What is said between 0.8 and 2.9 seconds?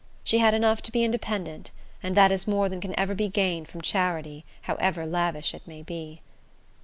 to be independent; and that is more than